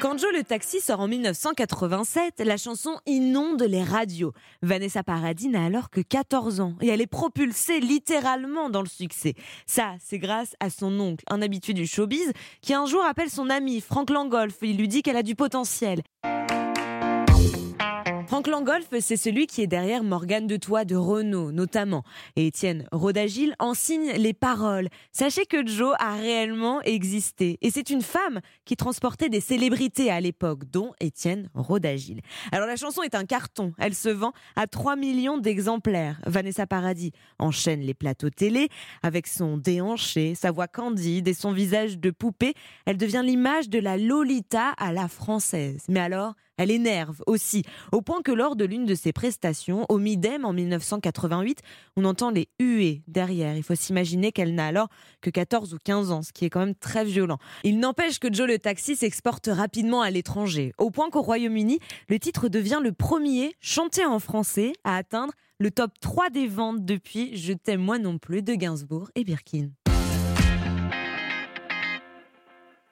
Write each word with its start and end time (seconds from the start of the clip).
Quand 0.00 0.16
Joe 0.16 0.32
le 0.32 0.44
taxi 0.44 0.80
sort 0.80 1.00
en 1.00 1.08
1987, 1.08 2.40
la 2.44 2.56
chanson 2.56 3.00
inonde 3.06 3.64
les 3.64 3.82
radios. 3.82 4.32
Vanessa 4.62 5.02
Paradis 5.02 5.48
n'a 5.48 5.64
alors 5.64 5.90
que 5.90 6.00
14 6.00 6.60
ans 6.60 6.76
et 6.80 6.86
elle 6.86 7.00
est 7.00 7.08
propulsée 7.08 7.80
littéralement 7.80 8.70
dans 8.70 8.82
le 8.82 8.88
succès. 8.88 9.34
Ça, 9.66 9.96
c'est 10.00 10.20
grâce 10.20 10.54
à 10.60 10.70
son 10.70 11.00
oncle, 11.00 11.24
un 11.28 11.42
habitué 11.42 11.72
du 11.72 11.84
showbiz, 11.84 12.32
qui 12.60 12.74
un 12.74 12.86
jour 12.86 13.04
appelle 13.04 13.28
son 13.28 13.50
ami 13.50 13.80
Frank 13.80 14.08
Langolf. 14.10 14.58
Il 14.62 14.76
lui 14.76 14.86
dit 14.86 15.02
qu'elle 15.02 15.16
a 15.16 15.24
du 15.24 15.34
potentiel. 15.34 16.02
Franck 18.38 18.46
Langolf, 18.46 18.86
c'est 19.00 19.16
celui 19.16 19.48
qui 19.48 19.62
est 19.62 19.66
derrière 19.66 20.04
Morgane 20.04 20.46
de 20.46 20.56
Toit 20.56 20.84
de 20.84 20.94
Renault, 20.94 21.50
notamment. 21.50 22.04
Et 22.36 22.46
Étienne 22.46 22.86
Rodagil 22.92 23.56
en 23.58 23.74
signe 23.74 24.12
les 24.12 24.32
paroles. 24.32 24.88
Sachez 25.10 25.44
que 25.44 25.66
Joe 25.66 25.96
a 25.98 26.14
réellement 26.14 26.80
existé. 26.82 27.58
Et 27.62 27.72
c'est 27.72 27.90
une 27.90 28.00
femme 28.00 28.38
qui 28.64 28.76
transportait 28.76 29.28
des 29.28 29.40
célébrités 29.40 30.12
à 30.12 30.20
l'époque, 30.20 30.70
dont 30.70 30.92
Étienne 31.00 31.50
Rodagil. 31.52 32.20
Alors 32.52 32.68
la 32.68 32.76
chanson 32.76 33.02
est 33.02 33.16
un 33.16 33.24
carton. 33.24 33.72
Elle 33.76 33.96
se 33.96 34.08
vend 34.08 34.32
à 34.54 34.68
3 34.68 34.94
millions 34.94 35.38
d'exemplaires. 35.38 36.20
Vanessa 36.24 36.64
Paradis 36.64 37.10
enchaîne 37.40 37.80
les 37.80 37.94
plateaux 37.94 38.30
télé 38.30 38.68
avec 39.02 39.26
son 39.26 39.56
déhanché, 39.56 40.36
sa 40.36 40.52
voix 40.52 40.68
candide 40.68 41.26
et 41.26 41.34
son 41.34 41.50
visage 41.50 41.98
de 41.98 42.12
poupée. 42.12 42.54
Elle 42.86 42.98
devient 42.98 43.22
l'image 43.24 43.68
de 43.68 43.80
la 43.80 43.96
Lolita 43.96 44.68
à 44.78 44.92
la 44.92 45.08
française. 45.08 45.82
Mais 45.88 45.98
alors, 45.98 46.34
elle 46.58 46.72
énerve 46.72 47.22
aussi, 47.26 47.62
au 47.92 48.02
point 48.02 48.20
que 48.28 48.32
lors 48.34 48.56
de 48.56 48.66
l'une 48.66 48.84
de 48.84 48.94
ses 48.94 49.14
prestations, 49.14 49.86
au 49.88 49.96
Midem 49.96 50.44
en 50.44 50.52
1988, 50.52 51.62
on 51.96 52.04
entend 52.04 52.28
les 52.30 52.50
huées 52.60 53.00
derrière. 53.08 53.56
Il 53.56 53.62
faut 53.62 53.74
s'imaginer 53.74 54.32
qu'elle 54.32 54.54
n'a 54.54 54.66
alors 54.66 54.88
que 55.22 55.30
14 55.30 55.72
ou 55.72 55.78
15 55.82 56.10
ans, 56.10 56.20
ce 56.20 56.30
qui 56.34 56.44
est 56.44 56.50
quand 56.50 56.60
même 56.60 56.74
très 56.74 57.06
violent. 57.06 57.38
Il 57.64 57.80
n'empêche 57.80 58.18
que 58.18 58.30
Joe 58.30 58.46
le 58.46 58.58
Taxi 58.58 58.96
s'exporte 58.96 59.48
rapidement 59.50 60.02
à 60.02 60.10
l'étranger, 60.10 60.74
au 60.76 60.90
point 60.90 61.08
qu'au 61.08 61.22
Royaume-Uni, 61.22 61.78
le 62.10 62.18
titre 62.18 62.50
devient 62.50 62.80
le 62.82 62.92
premier 62.92 63.54
chanté 63.62 64.04
en 64.04 64.18
français 64.18 64.74
à 64.84 64.96
atteindre 64.96 65.32
le 65.58 65.70
top 65.70 65.92
3 65.98 66.28
des 66.28 66.48
ventes 66.48 66.84
depuis 66.84 67.34
Je 67.34 67.54
t'aime 67.54 67.80
moi 67.80 67.98
non 67.98 68.18
plus 68.18 68.42
de 68.42 68.52
Gainsbourg 68.52 69.10
et 69.14 69.24
Birkin. 69.24 69.70